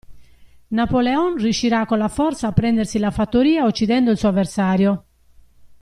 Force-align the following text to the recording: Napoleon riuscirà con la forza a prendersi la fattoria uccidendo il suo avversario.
Napoleon 0.69 1.35
riuscirà 1.35 1.85
con 1.85 1.99
la 1.99 2.07
forza 2.07 2.47
a 2.47 2.53
prendersi 2.53 2.97
la 2.97 3.11
fattoria 3.11 3.65
uccidendo 3.65 4.09
il 4.09 4.17
suo 4.17 4.29
avversario. 4.29 5.05